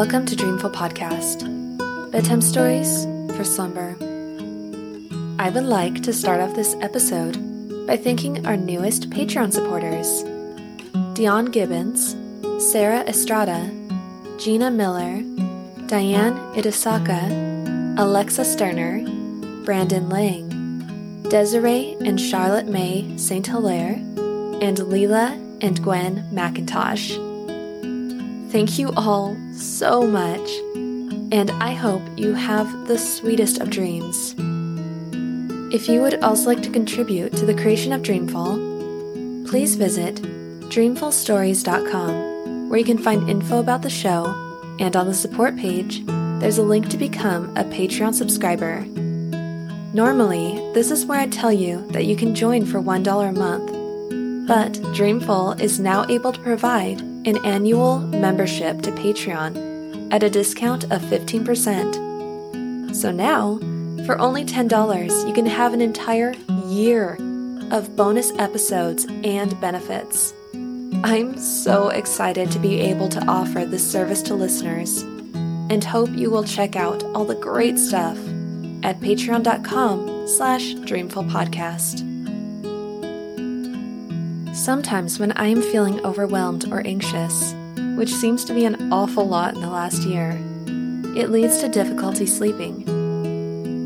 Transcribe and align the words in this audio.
Welcome 0.00 0.24
to 0.26 0.34
Dreamful 0.34 0.70
Podcast, 0.70 1.40
bedtime 2.10 2.40
stories 2.40 3.04
for 3.36 3.44
slumber. 3.44 3.94
I 5.38 5.50
would 5.50 5.64
like 5.64 6.02
to 6.04 6.14
start 6.14 6.40
off 6.40 6.54
this 6.54 6.74
episode 6.80 7.36
by 7.86 7.98
thanking 7.98 8.46
our 8.46 8.56
newest 8.56 9.10
Patreon 9.10 9.52
supporters 9.52 10.24
Dion 11.12 11.50
Gibbons, 11.50 12.16
Sarah 12.72 13.00
Estrada, 13.00 13.70
Gina 14.38 14.70
Miller, 14.70 15.20
Diane 15.86 16.38
Itasaka, 16.54 17.98
Alexa 17.98 18.46
Sterner, 18.46 19.04
Brandon 19.66 20.08
Lang, 20.08 21.24
Desiree 21.28 21.98
and 22.00 22.18
Charlotte 22.18 22.68
May 22.68 23.18
St. 23.18 23.46
Hilaire, 23.46 23.96
and 24.62 24.78
Leela 24.78 25.32
and 25.60 25.82
Gwen 25.82 26.26
McIntosh. 26.32 27.29
Thank 28.50 28.78
you 28.80 28.90
all 28.96 29.36
so 29.52 30.04
much, 30.04 30.50
and 30.74 31.52
I 31.62 31.72
hope 31.72 32.02
you 32.16 32.34
have 32.34 32.88
the 32.88 32.98
sweetest 32.98 33.60
of 33.60 33.70
dreams. 33.70 34.34
If 35.72 35.88
you 35.88 36.00
would 36.00 36.20
also 36.24 36.48
like 36.48 36.60
to 36.64 36.70
contribute 36.70 37.36
to 37.36 37.46
the 37.46 37.54
creation 37.54 37.92
of 37.92 38.02
Dreamful, 38.02 38.56
please 39.46 39.76
visit 39.76 40.16
dreamfulstories.com 40.68 42.68
where 42.68 42.80
you 42.80 42.84
can 42.84 42.98
find 42.98 43.30
info 43.30 43.60
about 43.60 43.82
the 43.82 43.90
show, 43.90 44.34
and 44.80 44.96
on 44.96 45.06
the 45.06 45.14
support 45.14 45.56
page, 45.56 46.04
there's 46.40 46.58
a 46.58 46.64
link 46.64 46.88
to 46.88 46.96
become 46.96 47.56
a 47.56 47.62
Patreon 47.62 48.14
subscriber. 48.14 48.84
Normally, 49.94 50.58
this 50.74 50.90
is 50.90 51.06
where 51.06 51.20
I 51.20 51.28
tell 51.28 51.52
you 51.52 51.86
that 51.92 52.06
you 52.06 52.16
can 52.16 52.34
join 52.34 52.66
for 52.66 52.82
$1 52.82 53.28
a 53.28 53.32
month, 53.32 53.70
but 54.48 54.72
Dreamful 54.92 55.52
is 55.60 55.78
now 55.78 56.04
able 56.08 56.32
to 56.32 56.40
provide 56.40 57.00
an 57.26 57.36
annual 57.44 57.98
membership 57.98 58.82
to 58.82 58.90
Patreon 58.92 60.12
at 60.12 60.22
a 60.22 60.30
discount 60.30 60.84
of 60.84 61.02
15%. 61.02 62.94
So 62.94 63.10
now, 63.10 63.58
for 64.04 64.18
only 64.18 64.44
$10, 64.44 65.28
you 65.28 65.34
can 65.34 65.46
have 65.46 65.72
an 65.72 65.80
entire 65.80 66.34
year 66.66 67.16
of 67.70 67.94
bonus 67.96 68.32
episodes 68.38 69.06
and 69.24 69.60
benefits. 69.60 70.34
I'm 71.04 71.38
so 71.38 71.88
excited 71.88 72.50
to 72.50 72.58
be 72.58 72.80
able 72.80 73.08
to 73.10 73.24
offer 73.26 73.64
this 73.64 73.88
service 73.90 74.22
to 74.22 74.34
listeners 74.34 75.02
and 75.70 75.84
hope 75.84 76.10
you 76.10 76.30
will 76.30 76.44
check 76.44 76.74
out 76.76 77.04
all 77.14 77.24
the 77.24 77.36
great 77.36 77.78
stuff 77.78 78.18
at 78.82 79.00
patreon.com 79.00 80.26
slash 80.26 80.74
dreamfulpodcast. 80.74 82.09
Sometimes 84.60 85.18
when 85.18 85.32
I 85.32 85.46
am 85.46 85.62
feeling 85.62 86.04
overwhelmed 86.04 86.70
or 86.70 86.86
anxious, 86.86 87.54
which 87.96 88.12
seems 88.12 88.44
to 88.44 88.52
be 88.52 88.66
an 88.66 88.92
awful 88.92 89.26
lot 89.26 89.54
in 89.54 89.62
the 89.62 89.70
last 89.70 90.02
year, 90.02 90.32
it 91.16 91.30
leads 91.30 91.60
to 91.60 91.68
difficulty 91.70 92.26
sleeping. 92.26 92.84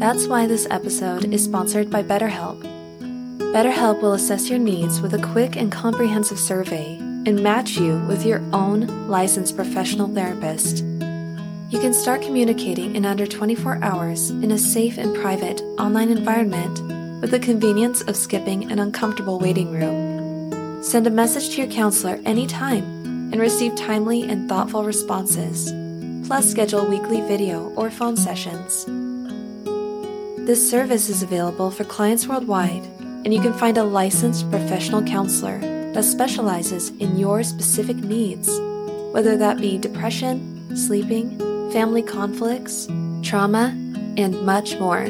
That's 0.00 0.26
why 0.26 0.48
this 0.48 0.66
episode 0.70 1.32
is 1.32 1.44
sponsored 1.44 1.90
by 1.90 2.02
BetterHelp. 2.02 2.60
BetterHelp 3.52 4.02
will 4.02 4.14
assess 4.14 4.50
your 4.50 4.58
needs 4.58 5.00
with 5.00 5.14
a 5.14 5.22
quick 5.22 5.54
and 5.54 5.70
comprehensive 5.70 6.40
survey 6.40 6.96
and 7.24 7.40
match 7.40 7.76
you 7.76 8.00
with 8.08 8.26
your 8.26 8.42
own 8.52 9.08
licensed 9.08 9.54
professional 9.54 10.12
therapist. 10.12 10.78
You 11.70 11.78
can 11.78 11.94
start 11.94 12.20
communicating 12.20 12.96
in 12.96 13.06
under 13.06 13.28
24 13.28 13.78
hours 13.80 14.30
in 14.30 14.50
a 14.50 14.58
safe 14.58 14.98
and 14.98 15.14
private 15.14 15.60
online 15.78 16.10
environment 16.10 16.80
with 17.20 17.30
the 17.30 17.38
convenience 17.38 18.02
of 18.02 18.16
skipping 18.16 18.72
an 18.72 18.80
uncomfortable 18.80 19.38
waiting 19.38 19.70
room. 19.70 20.13
Send 20.84 21.06
a 21.06 21.10
message 21.10 21.48
to 21.54 21.62
your 21.62 21.70
counselor 21.70 22.20
anytime 22.26 22.84
and 23.32 23.40
receive 23.40 23.74
timely 23.74 24.24
and 24.24 24.46
thoughtful 24.50 24.84
responses, 24.84 25.72
plus 26.28 26.48
schedule 26.48 26.84
weekly 26.84 27.22
video 27.22 27.70
or 27.70 27.90
phone 27.90 28.18
sessions. 28.18 28.84
This 30.46 30.70
service 30.70 31.08
is 31.08 31.22
available 31.22 31.70
for 31.70 31.84
clients 31.84 32.28
worldwide, 32.28 32.84
and 33.00 33.32
you 33.32 33.40
can 33.40 33.54
find 33.54 33.78
a 33.78 33.82
licensed 33.82 34.50
professional 34.50 35.02
counselor 35.02 35.58
that 35.94 36.04
specializes 36.04 36.90
in 36.98 37.16
your 37.16 37.42
specific 37.42 37.96
needs, 37.96 38.50
whether 39.12 39.38
that 39.38 39.56
be 39.56 39.78
depression, 39.78 40.76
sleeping, 40.76 41.38
family 41.72 42.02
conflicts, 42.02 42.88
trauma, 43.22 43.68
and 44.18 44.42
much 44.42 44.78
more. 44.78 45.08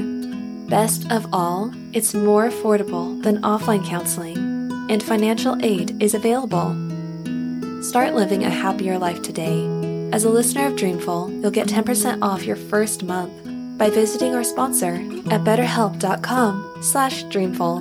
Best 0.69 1.11
of 1.11 1.27
all, 1.35 1.73
it's 1.93 2.15
more 2.15 2.49
affordable 2.49 3.21
than 3.25 3.43
offline 3.43 3.85
counseling, 3.85 4.44
and 4.89 5.03
financial 5.03 5.57
aid 5.65 6.03
is 6.03 6.15
available. 6.15 6.75
Start 7.83 8.15
living 8.15 8.45
a 8.45 8.51
happier 8.51 8.99
life 8.99 9.23
today. 9.23 9.67
As 10.13 10.25
a 10.25 10.31
listener 10.31 10.67
of 10.67 10.77
Dreamful, 10.77 11.31
you'll 11.31 11.51
get 11.51 11.69
10% 11.69 12.23
off 12.23 12.45
your 12.45 12.57
first 12.57 13.03
month 13.03 13.33
by 13.77 13.91
visiting 13.91 14.35
our 14.35 14.45
sponsor 14.45 14.95
at 15.31 15.45
betterhelp.com 15.45 16.77
slash 16.81 17.25
dreamful. 17.25 17.81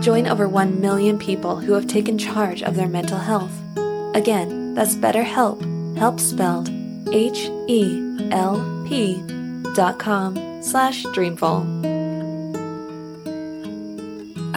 Join 0.00 0.26
over 0.26 0.48
1 0.48 0.80
million 0.80 1.18
people 1.18 1.56
who 1.56 1.72
have 1.72 1.86
taken 1.86 2.18
charge 2.18 2.62
of 2.62 2.76
their 2.76 2.88
mental 2.88 3.18
health. 3.18 3.52
Again, 4.14 4.74
that's 4.74 4.94
BetterHelp, 4.96 5.96
help 5.96 6.20
spelled 6.20 6.68
H-E-L-P 7.12 7.72
dot 9.74 9.98
com 9.98 10.62
slash 10.62 11.04
dreamful. 11.14 11.91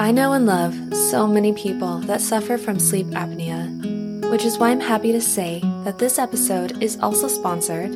I 0.06 0.12
know 0.12 0.34
and 0.34 0.46
love 0.46 0.76
so 0.94 1.26
many 1.26 1.52
people 1.52 1.98
that 2.02 2.22
suffer 2.22 2.60
from 2.60 2.78
sleep 2.80 3.08
apnea, 3.08 4.30
which 4.30 4.46
is 4.46 4.60
why 4.60 4.70
I'm 4.70 4.80
happy 4.80 5.12
to 5.12 5.20
say 5.20 5.62
that 5.84 5.98
this 5.98 6.20
episode 6.20 6.84
is 6.84 7.00
also 7.00 7.28
sponsored 7.28 7.90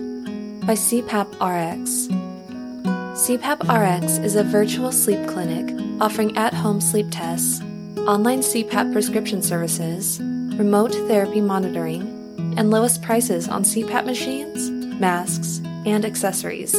by 0.65 0.73
CPAP 0.73 1.27
RX. 1.35 2.07
CPAP 3.13 3.59
RX 3.61 4.17
is 4.25 4.35
a 4.35 4.43
virtual 4.43 4.91
sleep 4.91 5.27
clinic 5.27 5.69
offering 6.01 6.35
at 6.35 6.51
home 6.51 6.81
sleep 6.81 7.05
tests, 7.11 7.61
online 7.99 8.39
CPAP 8.39 8.91
prescription 8.91 9.43
services, 9.43 10.19
remote 10.19 10.95
therapy 11.07 11.41
monitoring, 11.41 12.01
and 12.57 12.71
lowest 12.71 13.03
prices 13.03 13.47
on 13.47 13.61
CPAP 13.61 14.07
machines, 14.07 14.71
masks, 14.99 15.61
and 15.85 16.03
accessories. 16.03 16.73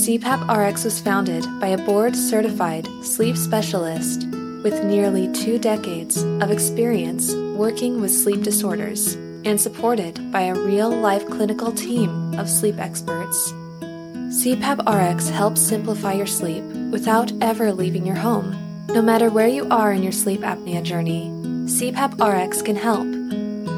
CPAP 0.00 0.48
RX 0.48 0.84
was 0.84 0.98
founded 0.98 1.44
by 1.60 1.66
a 1.66 1.84
board 1.84 2.16
certified 2.16 2.88
sleep 3.02 3.36
specialist 3.36 4.26
with 4.64 4.82
nearly 4.82 5.30
two 5.30 5.58
decades 5.58 6.22
of 6.22 6.50
experience 6.50 7.34
working 7.54 8.00
with 8.00 8.10
sleep 8.10 8.42
disorders 8.42 9.16
and 9.44 9.60
supported 9.60 10.32
by 10.32 10.44
a 10.44 10.54
real 10.54 10.88
life 10.88 11.26
clinical 11.26 11.70
team 11.70 12.32
of 12.38 12.48
sleep 12.48 12.78
experts. 12.78 13.52
CPAP 14.40 14.78
RX 14.88 15.28
helps 15.28 15.60
simplify 15.60 16.14
your 16.14 16.26
sleep 16.26 16.64
without 16.90 17.30
ever 17.42 17.70
leaving 17.70 18.06
your 18.06 18.16
home. 18.16 18.56
No 18.86 19.02
matter 19.02 19.28
where 19.28 19.48
you 19.48 19.68
are 19.68 19.92
in 19.92 20.02
your 20.02 20.12
sleep 20.12 20.40
apnea 20.40 20.82
journey, 20.82 21.28
CPAP 21.66 22.16
RX 22.18 22.62
can 22.62 22.76
help. 22.76 23.06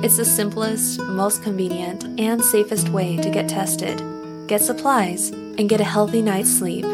It's 0.04 0.18
the 0.18 0.24
simplest, 0.24 1.00
most 1.00 1.42
convenient, 1.42 2.04
and 2.20 2.40
safest 2.44 2.90
way 2.90 3.16
to 3.16 3.28
get 3.28 3.48
tested, 3.48 4.00
get 4.46 4.60
supplies, 4.60 5.32
and 5.58 5.68
get 5.68 5.80
a 5.80 5.84
healthy 5.84 6.22
night's 6.22 6.50
sleep. 6.50 6.84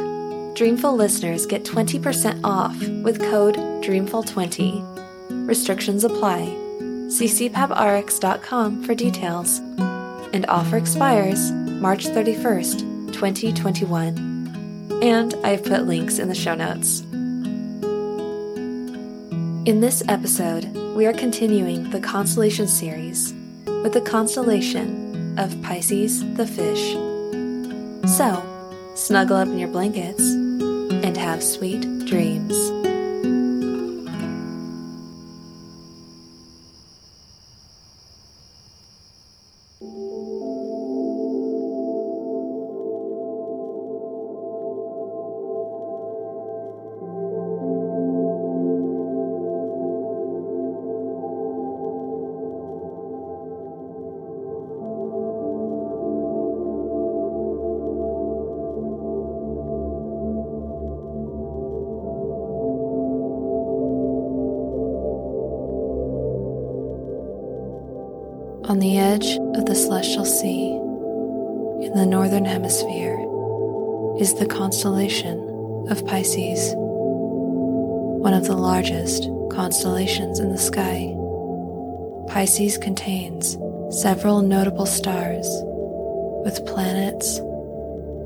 Dreamful 0.55 0.95
listeners 0.97 1.47
get 1.47 1.65
20% 1.65 2.41
off 2.43 2.77
with 3.05 3.21
code 3.21 3.57
DREAMFUL20. 3.57 5.47
Restrictions 5.47 6.05
apply. 6.05 6.47
See 7.09 7.27
cpaprx.com 7.27 8.83
for 8.83 8.95
details. 8.95 9.59
And 10.33 10.45
offer 10.47 10.77
expires 10.77 11.53
March 11.53 12.07
31st, 12.07 13.13
2021. 13.13 15.01
And 15.03 15.35
I've 15.45 15.65
put 15.65 15.87
links 15.87 16.19
in 16.19 16.29
the 16.29 16.35
show 16.35 16.55
notes. 16.55 17.03
In 19.69 19.81
this 19.81 20.03
episode, 20.09 20.65
we 20.97 21.07
are 21.07 21.13
continuing 21.13 21.91
the 21.91 22.01
constellation 22.01 22.67
series 22.67 23.33
with 23.67 23.93
the 23.93 24.01
constellation 24.01 25.39
of 25.39 25.61
Pisces 25.63 26.25
the 26.35 26.47
fish. 26.47 27.08
So, 28.17 28.43
snuggle 28.95 29.37
up 29.37 29.49
in 29.49 29.59
your 29.59 29.69
blankets 29.69 30.21
and 30.21 31.17
have 31.17 31.43
sweet 31.43 31.83
dreams. 32.07 32.57
The 69.69 69.75
celestial 69.75 70.25
sea, 70.25 70.71
in 71.85 71.93
the 71.95 72.07
northern 72.07 72.47
hemisphere 72.47 73.19
is 74.19 74.33
the 74.33 74.47
constellation 74.47 75.39
of 75.91 76.07
Pisces, 76.07 76.73
one 76.75 78.33
of 78.33 78.47
the 78.47 78.57
largest 78.57 79.29
constellations 79.53 80.41
in 80.41 80.49
the 80.49 80.57
sky. 80.57 81.15
Pisces 82.33 82.79
contains 82.79 83.59
several 83.91 84.41
notable 84.41 84.87
stars 84.87 85.47
with 86.47 86.65
planets 86.65 87.37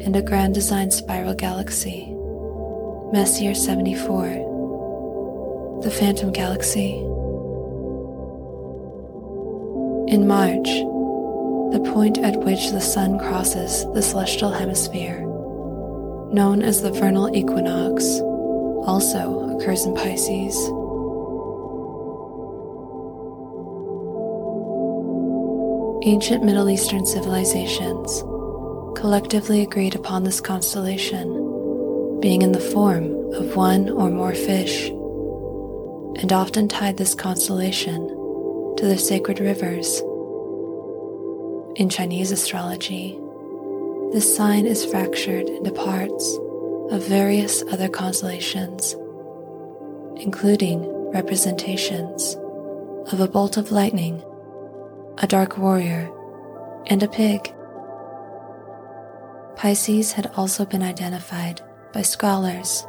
and 0.06 0.14
a 0.14 0.22
grand 0.22 0.54
design 0.54 0.92
spiral 0.92 1.34
galaxy, 1.34 2.14
Messier 3.12 3.56
74, 3.56 5.80
the 5.82 5.90
Phantom 5.90 6.30
Galaxy. 6.30 6.98
In 10.06 10.28
March, 10.28 10.68
the 11.72 11.80
point 11.92 12.18
at 12.18 12.36
which 12.40 12.70
the 12.70 12.80
Sun 12.80 13.18
crosses 13.18 13.86
the 13.94 14.02
celestial 14.02 14.50
hemisphere, 14.50 15.20
known 16.30 16.60
as 16.60 16.82
the 16.82 16.92
vernal 16.92 17.34
equinox, 17.34 18.04
also 18.86 19.56
occurs 19.56 19.86
in 19.86 19.94
Pisces. 19.94 20.54
Ancient 26.04 26.44
Middle 26.44 26.68
Eastern 26.68 27.06
civilizations 27.06 28.22
collectively 28.98 29.62
agreed 29.62 29.94
upon 29.94 30.24
this 30.24 30.42
constellation 30.42 31.38
being 32.20 32.42
in 32.42 32.52
the 32.52 32.60
form 32.60 33.32
of 33.32 33.56
one 33.56 33.88
or 33.88 34.10
more 34.10 34.34
fish, 34.34 34.88
and 36.20 36.32
often 36.32 36.68
tied 36.68 36.98
this 36.98 37.14
constellation 37.14 38.06
to 38.76 38.84
their 38.86 38.98
sacred 38.98 39.40
rivers. 39.40 40.02
In 41.76 41.88
Chinese 41.88 42.30
astrology, 42.30 43.18
this 44.12 44.36
sign 44.36 44.66
is 44.66 44.84
fractured 44.84 45.48
into 45.48 45.72
parts 45.72 46.38
of 46.90 47.06
various 47.06 47.62
other 47.70 47.88
constellations, 47.88 48.94
including 50.16 50.84
representations 51.12 52.36
of 53.12 53.20
a 53.20 53.28
bolt 53.28 53.56
of 53.56 53.72
lightning 53.72 54.22
a 55.18 55.26
dark 55.26 55.58
warrior, 55.58 56.10
and 56.86 57.02
a 57.02 57.08
pig. 57.08 57.52
Pisces 59.56 60.12
had 60.12 60.30
also 60.36 60.64
been 60.64 60.82
identified 60.82 61.60
by 61.92 62.02
scholars 62.02 62.86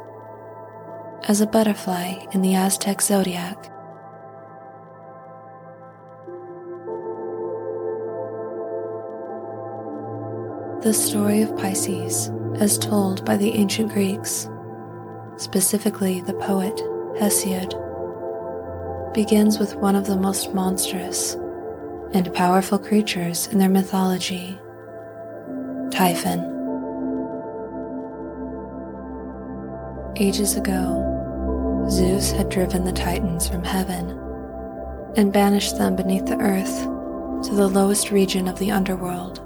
as 1.28 1.40
a 1.40 1.46
butterfly 1.46 2.14
in 2.32 2.42
the 2.42 2.54
Aztec 2.54 3.00
zodiac. 3.00 3.70
The 10.84 10.92
story 10.92 11.40
of 11.40 11.56
Pisces, 11.56 12.30
as 12.56 12.76
told 12.76 13.24
by 13.24 13.38
the 13.38 13.52
ancient 13.52 13.90
Greeks, 13.90 14.50
specifically 15.38 16.20
the 16.20 16.34
poet 16.34 16.76
Hesiod, 17.18 17.72
begins 19.14 19.58
with 19.58 19.76
one 19.76 19.96
of 19.96 20.06
the 20.06 20.18
most 20.18 20.52
monstrous 20.52 21.36
and 22.12 22.30
powerful 22.34 22.78
creatures 22.78 23.46
in 23.46 23.56
their 23.56 23.70
mythology. 23.70 24.58
Typhon. 25.90 26.40
Ages 30.16 30.54
ago, 30.54 31.86
Zeus 31.88 32.30
had 32.30 32.50
driven 32.50 32.84
the 32.84 32.92
Titans 32.92 33.48
from 33.48 33.64
heaven 33.64 34.10
and 35.16 35.32
banished 35.32 35.78
them 35.78 35.96
beneath 35.96 36.26
the 36.26 36.36
earth 36.40 36.82
to 37.48 37.54
the 37.54 37.68
lowest 37.68 38.10
region 38.10 38.46
of 38.46 38.58
the 38.58 38.70
underworld. 38.70 39.40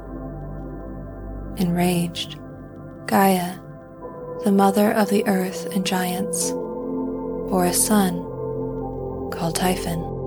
Enraged, 1.58 2.38
Gaia, 3.06 3.58
the 4.44 4.52
mother 4.52 4.92
of 4.92 5.10
the 5.10 5.26
earth 5.26 5.66
and 5.74 5.84
giants, 5.84 6.50
bore 6.52 7.66
a 7.66 7.72
son 7.72 8.24
called 9.30 9.54
Typhon 9.54 10.18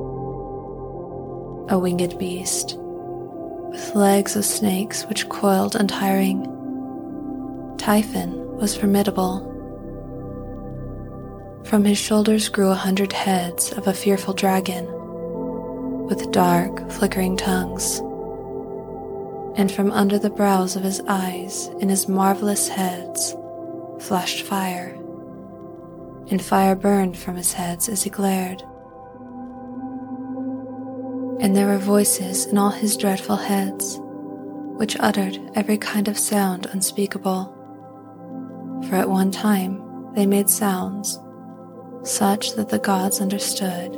a 1.71 1.79
winged 1.79 2.19
beast, 2.19 2.75
with 2.77 3.95
legs 3.95 4.35
of 4.35 4.43
snakes 4.43 5.05
which 5.05 5.29
coiled 5.29 5.73
untiring. 5.73 6.43
Typhon 7.77 8.57
was 8.57 8.75
formidable. 8.75 9.47
From 11.63 11.85
his 11.85 11.97
shoulders 11.97 12.49
grew 12.49 12.69
a 12.71 12.75
hundred 12.75 13.13
heads 13.13 13.71
of 13.71 13.87
a 13.87 13.93
fearful 13.93 14.33
dragon, 14.33 14.85
with 16.07 16.29
dark, 16.31 16.91
flickering 16.91 17.37
tongues. 17.37 18.01
And 19.55 19.71
from 19.71 19.91
under 19.91 20.17
the 20.17 20.29
brows 20.29 20.75
of 20.75 20.83
his 20.83 21.01
eyes 21.07 21.67
in 21.79 21.89
his 21.89 22.07
marvelous 22.07 22.67
heads 22.67 23.35
flashed 23.99 24.43
fire, 24.45 24.97
and 26.29 26.41
fire 26.41 26.75
burned 26.75 27.17
from 27.17 27.35
his 27.35 27.53
heads 27.53 27.89
as 27.89 28.03
he 28.03 28.09
glared 28.09 28.63
and 31.41 31.57
there 31.57 31.65
were 31.65 31.79
voices 31.79 32.45
in 32.45 32.57
all 32.59 32.69
his 32.69 32.95
dreadful 32.95 33.35
heads, 33.35 33.99
which 34.77 34.95
uttered 34.99 35.39
every 35.55 35.75
kind 35.75 36.07
of 36.07 36.17
sound 36.17 36.67
unspeakable. 36.67 37.45
For 38.87 38.95
at 38.95 39.09
one 39.09 39.31
time 39.31 40.13
they 40.13 40.27
made 40.27 40.51
sounds, 40.51 41.19
such 42.03 42.53
that 42.53 42.69
the 42.69 42.77
gods 42.77 43.19
understood. 43.21 43.91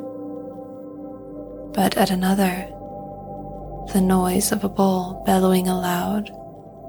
But 1.74 1.98
at 1.98 2.12
another, 2.12 2.72
the 3.92 4.02
noise 4.02 4.52
of 4.52 4.64
a 4.64 4.70
bull 4.70 5.24
bellowing 5.26 5.68
aloud 5.68 6.30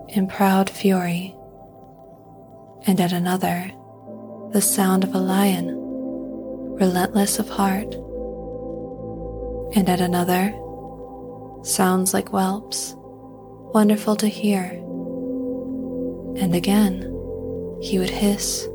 in 0.08 0.26
proud 0.26 0.70
fury, 0.70 1.34
and 2.86 3.00
at 3.00 3.12
another, 3.12 3.70
the 4.52 4.60
sound 4.60 5.02
of 5.02 5.14
a 5.14 5.18
lion, 5.18 5.74
relentless 6.78 7.38
of 7.38 7.48
heart 7.48 7.94
and 9.74 9.88
at 9.88 10.00
another, 10.00 10.54
sounds 11.64 12.14
like 12.14 12.28
whelps, 12.28 12.94
wonderful 12.96 14.14
to 14.16 14.28
hear. 14.28 14.64
And 16.36 16.54
again, 16.54 17.02
he 17.82 17.98
would 17.98 18.10
hiss, 18.10 18.68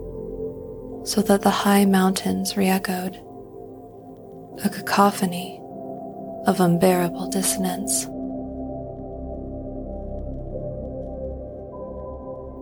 so 1.05 1.21
that 1.21 1.41
the 1.41 1.49
high 1.49 1.85
mountains 1.85 2.57
re 2.57 2.67
echoed, 2.67 3.15
a 4.63 4.69
cacophony 4.69 5.58
of 6.50 6.60
unbearable 6.60 7.29
dissonance. 7.29 8.06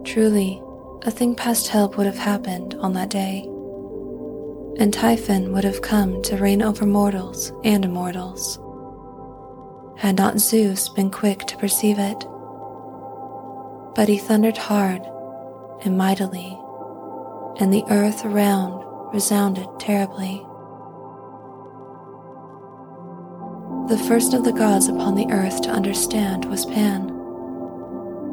Truly, 0.07 0.61
a 1.03 1.11
thing 1.11 1.33
past 1.35 1.69
help 1.69 1.97
would 1.97 2.05
have 2.05 2.17
happened 2.17 2.75
on 2.75 2.93
that 2.93 3.09
day 3.09 3.47
and 4.79 4.93
Typhon 4.93 5.51
would 5.53 5.63
have 5.63 5.81
come 5.81 6.21
to 6.21 6.37
reign 6.37 6.61
over 6.61 6.85
mortals 6.85 7.51
and 7.63 7.83
immortals, 7.83 8.59
had 9.97 10.17
not 10.17 10.39
Zeus 10.39 10.87
been 10.89 11.09
quick 11.09 11.39
to 11.47 11.57
perceive 11.57 11.97
it. 11.97 12.19
But 13.95 14.07
he 14.07 14.19
thundered 14.19 14.57
hard 14.57 15.01
and 15.83 15.97
mightily, 15.97 16.59
and 17.59 17.73
the 17.73 17.83
earth 17.89 18.23
around 18.23 18.83
resounded 19.11 19.67
terribly. 19.79 20.45
The 23.87 24.03
first 24.07 24.33
of 24.33 24.43
the 24.43 24.51
gods 24.51 24.87
upon 24.87 25.15
the 25.15 25.31
earth 25.31 25.61
to 25.61 25.69
understand 25.69 26.45
was 26.45 26.65
Pan, 26.65 27.07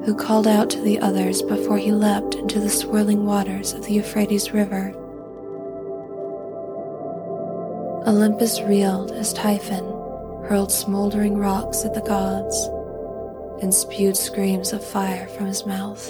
who 0.05 0.15
called 0.15 0.47
out 0.47 0.69
to 0.71 0.81
the 0.81 0.99
others 0.99 1.43
before 1.43 1.79
he 1.79 1.93
leapt 1.93 2.35
into 2.35 2.59
the 2.61 2.69
swirling 2.69 3.25
waters 3.25 3.73
of 3.73 3.85
the 3.85 3.93
Euphrates 3.93 4.53
River 4.53 4.95
Olympus 8.07 8.61
reeled 8.61 9.13
as 9.13 9.33
Typhon 9.33 9.85
hurled 10.47 10.71
smoldering 10.71 11.39
rocks 11.39 11.87
at 11.87 11.95
the 11.95 12.03
gods 12.03 12.69
and 13.63 13.73
spewed 13.73 14.15
screams 14.15 14.75
of 14.75 14.85
fire 14.85 15.27
from 15.29 15.47
his 15.47 15.65
mouth. 15.65 16.07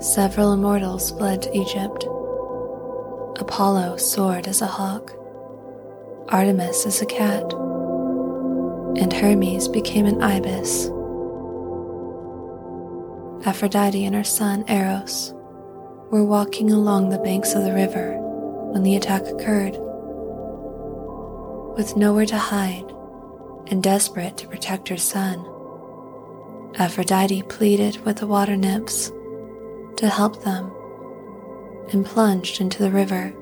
Several 0.00 0.52
immortals 0.52 1.10
fled 1.10 1.42
to 1.42 1.56
Egypt. 1.56 2.06
Apollo 3.38 3.96
soared 3.96 4.46
as 4.46 4.62
a 4.62 4.66
hawk, 4.66 5.12
Artemis 6.28 6.86
as 6.86 7.02
a 7.02 7.06
cat, 7.06 7.52
and 8.96 9.12
Hermes 9.12 9.66
became 9.68 10.06
an 10.06 10.22
ibis. 10.22 10.88
Aphrodite 13.44 14.04
and 14.04 14.14
her 14.14 14.24
son 14.24 14.64
Eros 14.68 15.34
were 16.10 16.24
walking 16.24 16.70
along 16.70 17.08
the 17.08 17.18
banks 17.18 17.54
of 17.54 17.64
the 17.64 17.72
river 17.74 18.16
when 18.72 18.84
the 18.84 18.94
attack 18.94 19.26
occurred. 19.26 19.76
With 21.76 21.96
nowhere 21.96 22.26
to 22.26 22.38
hide 22.38 22.90
and 23.66 23.82
desperate 23.82 24.36
to 24.38 24.48
protect 24.48 24.88
her 24.88 24.96
son, 24.96 25.44
Aphrodite 26.76 27.42
pleaded 27.42 28.04
with 28.04 28.18
the 28.18 28.28
water 28.28 28.56
nymphs 28.56 29.10
to 29.96 30.08
help 30.08 30.44
them 30.44 30.72
and 31.92 32.04
plunged 32.04 32.60
into 32.60 32.82
the 32.82 32.90
river. 32.90 33.32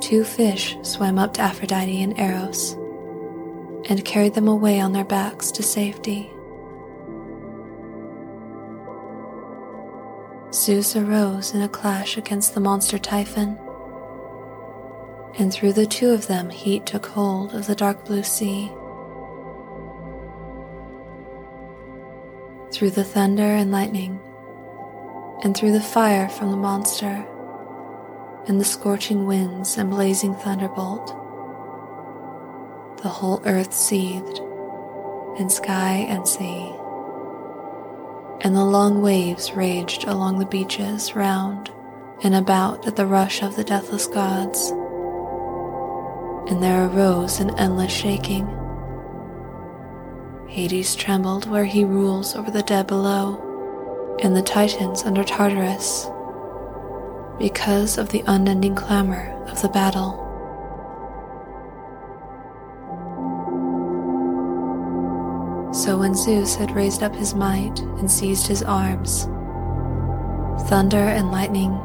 Two 0.00 0.24
fish 0.24 0.76
swam 0.82 1.18
up 1.18 1.34
to 1.34 1.40
Aphrodite 1.40 2.02
and 2.02 2.18
Eros, 2.18 2.72
and 3.88 4.04
carried 4.04 4.34
them 4.34 4.48
away 4.48 4.80
on 4.80 4.92
their 4.92 5.04
backs 5.04 5.50
to 5.52 5.62
safety. 5.62 6.30
Zeus 10.52 10.94
arose 10.94 11.52
in 11.52 11.62
a 11.62 11.68
clash 11.68 12.16
against 12.16 12.54
the 12.54 12.60
monster 12.60 12.98
Typhon, 12.98 13.58
and 15.36 15.52
through 15.52 15.72
the 15.72 15.86
two 15.86 16.10
of 16.10 16.26
them 16.26 16.48
heat 16.48 16.86
took 16.86 17.06
hold 17.06 17.54
of 17.54 17.66
the 17.66 17.74
dark 17.74 18.04
blue 18.04 18.22
sea. 18.22 18.70
Through 22.72 22.90
the 22.90 23.04
thunder 23.04 23.42
and 23.42 23.72
lightning, 23.72 24.20
and 25.44 25.56
through 25.56 25.70
the 25.70 25.80
fire 25.80 26.28
from 26.28 26.50
the 26.50 26.56
monster, 26.56 27.24
and 28.48 28.60
the 28.60 28.64
scorching 28.64 29.26
winds 29.26 29.78
and 29.78 29.90
blazing 29.90 30.34
thunderbolt, 30.34 31.06
the 33.02 33.08
whole 33.08 33.40
earth 33.44 33.72
seethed, 33.72 34.40
and 35.38 35.52
sky 35.52 36.06
and 36.08 36.26
sea 36.26 36.74
and 38.44 38.54
the 38.54 38.64
long 38.64 39.00
waves 39.00 39.52
raged 39.52 40.04
along 40.04 40.38
the 40.38 40.44
beaches 40.44 41.16
round 41.16 41.72
and 42.22 42.34
about 42.34 42.86
at 42.86 42.94
the 42.94 43.06
rush 43.06 43.42
of 43.42 43.56
the 43.56 43.64
deathless 43.64 44.06
gods. 44.06 44.68
And 46.50 46.62
there 46.62 46.86
arose 46.86 47.40
an 47.40 47.58
endless 47.58 47.90
shaking. 47.90 48.46
Hades 50.46 50.94
trembled 50.94 51.48
where 51.48 51.64
he 51.64 51.84
rules 51.84 52.36
over 52.36 52.50
the 52.50 52.62
dead 52.62 52.86
below, 52.86 53.40
and 54.22 54.36
the 54.36 54.42
Titans 54.42 55.02
under 55.02 55.24
Tartarus, 55.24 56.08
because 57.38 57.98
of 57.98 58.10
the 58.10 58.22
unending 58.26 58.74
clamor 58.74 59.32
of 59.48 59.60
the 59.60 59.68
battle. 59.68 60.20
So 65.74 65.98
when 65.98 66.14
Zeus 66.14 66.54
had 66.54 66.70
raised 66.70 67.02
up 67.02 67.14
his 67.14 67.34
might 67.34 67.78
and 67.80 68.10
seized 68.10 68.46
his 68.46 68.62
arms, 68.62 69.24
thunder 70.68 70.96
and 70.96 71.30
lightning 71.32 71.78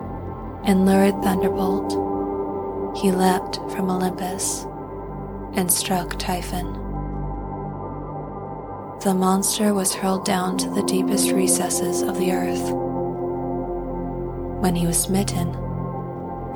and 0.64 0.86
lurid 0.86 1.16
thunderbolt, 1.24 1.92
he 3.02 3.12
leapt 3.12 3.58
from 3.72 3.90
Olympus 3.90 4.66
and 5.54 5.72
struck 5.72 6.18
Typhon. 6.20 6.89
The 9.04 9.14
monster 9.14 9.74
was 9.74 9.94
hurled 9.94 10.26
down 10.26 10.58
to 10.58 10.70
the 10.72 10.84
deepest 10.84 11.32
recesses 11.32 12.02
of 12.02 12.18
the 12.18 12.34
earth. 12.34 12.70
When 14.62 14.76
he 14.76 14.86
was 14.86 15.02
smitten, 15.02 15.54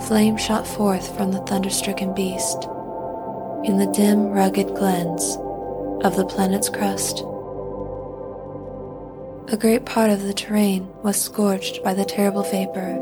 flame 0.07 0.35
shot 0.35 0.67
forth 0.67 1.15
from 1.15 1.31
the 1.31 1.39
thunder-stricken 1.39 2.13
beast 2.13 2.67
in 3.63 3.77
the 3.77 3.89
dim, 3.95 4.27
rugged 4.27 4.75
glens 4.75 5.37
of 6.03 6.17
the 6.17 6.25
planet's 6.25 6.67
crust. 6.67 7.19
A 9.47 9.57
great 9.57 9.85
part 9.85 10.09
of 10.09 10.23
the 10.23 10.33
terrain 10.33 10.89
was 11.01 11.15
scorched 11.15 11.81
by 11.81 11.93
the 11.93 12.03
terrible 12.03 12.43
vapor, 12.43 12.99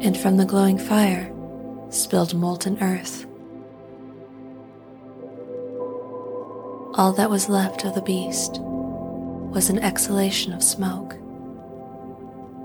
and 0.00 0.16
from 0.16 0.38
the 0.38 0.46
glowing 0.46 0.78
fire 0.78 1.30
spilled 1.90 2.32
molten 2.32 2.78
earth. 2.80 3.26
All 6.96 7.12
that 7.12 7.28
was 7.28 7.50
left 7.50 7.84
of 7.84 7.94
the 7.94 8.00
beast 8.00 8.58
was 8.62 9.68
an 9.68 9.78
exhalation 9.80 10.54
of 10.54 10.62
smoke, 10.62 11.14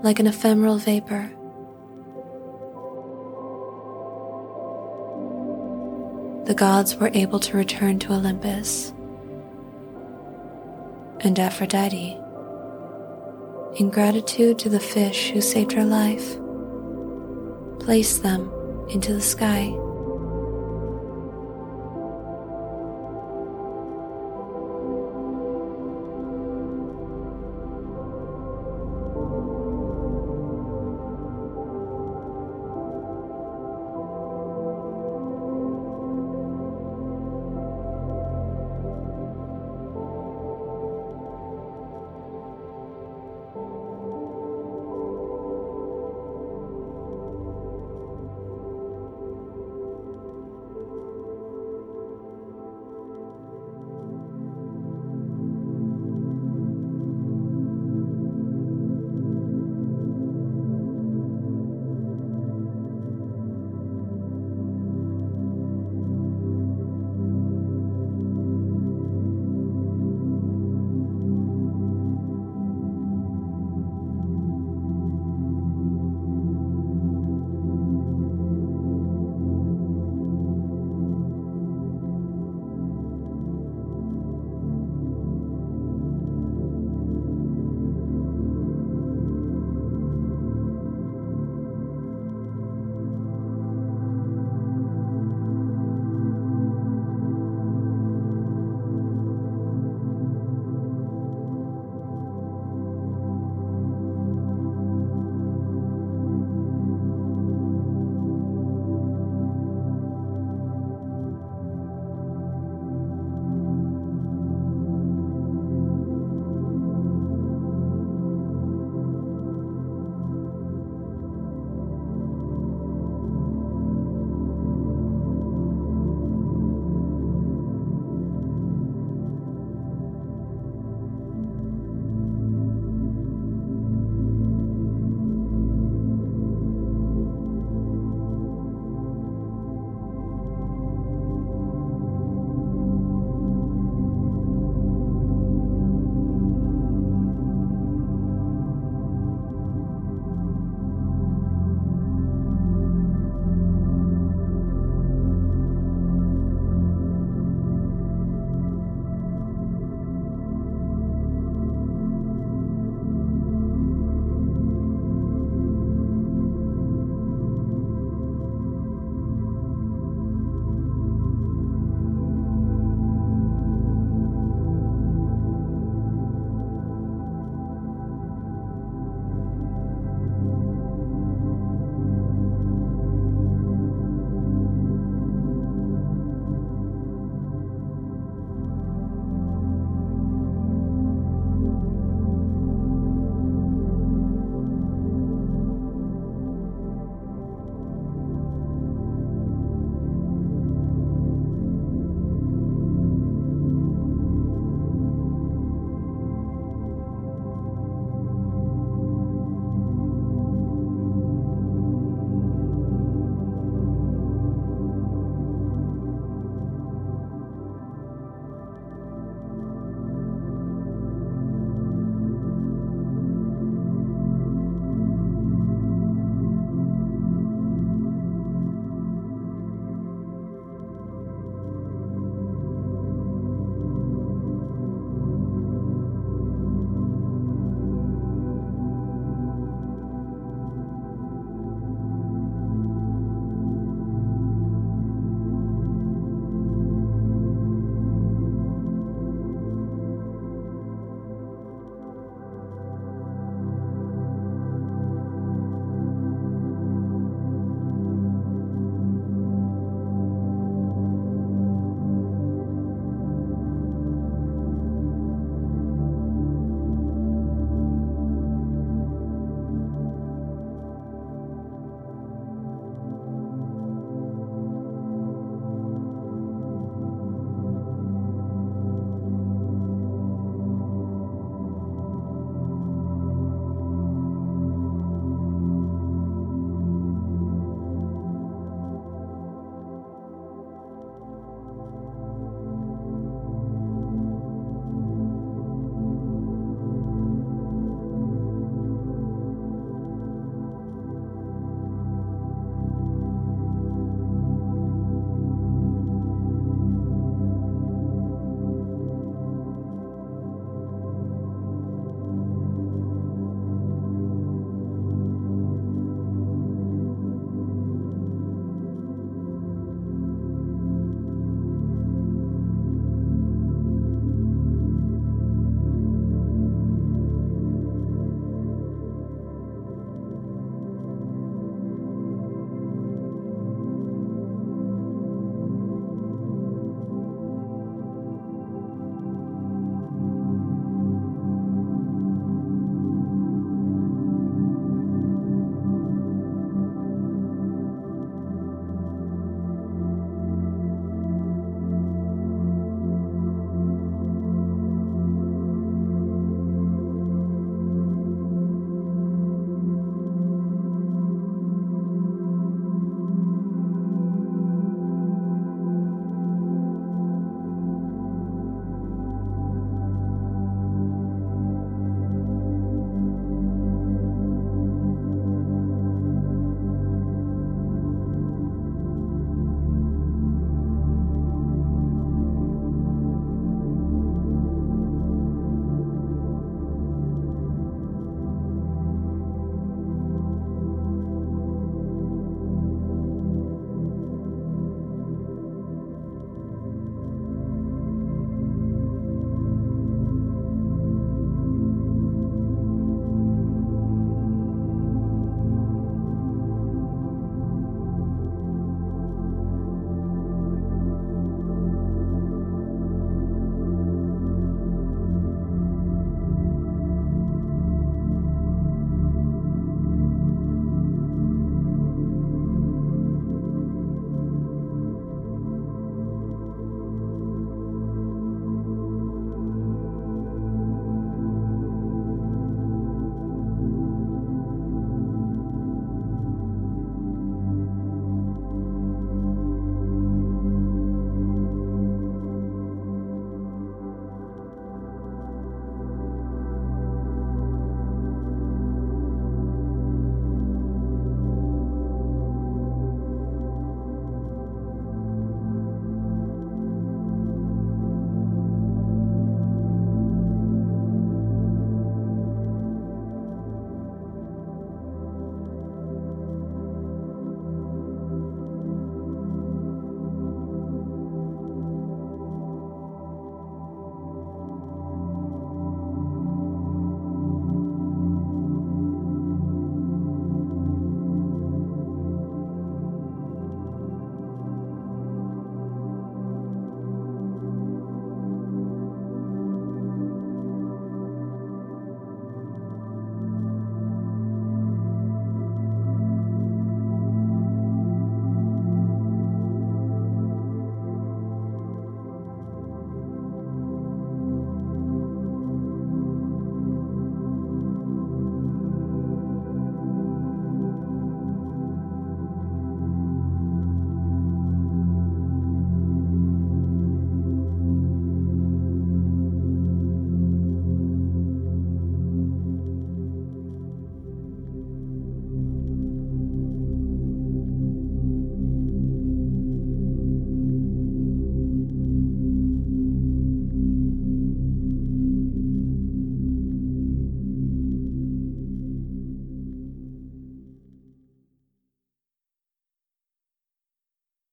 like 0.02 0.18
an 0.18 0.26
ephemeral 0.26 0.78
vapor. 0.78 1.30
The 6.46 6.54
gods 6.54 6.96
were 6.96 7.10
able 7.12 7.40
to 7.40 7.56
return 7.56 7.98
to 8.00 8.14
Olympus, 8.14 8.94
and 11.20 11.38
Aphrodite 11.38 12.18
in 13.76 13.90
gratitude 13.90 14.58
to 14.58 14.68
the 14.68 14.80
fish 14.80 15.30
who 15.30 15.40
saved 15.40 15.72
her 15.72 15.84
life, 15.84 16.36
placed 17.80 18.22
them 18.22 18.50
into 18.88 19.12
the 19.12 19.20
sky. 19.20 19.74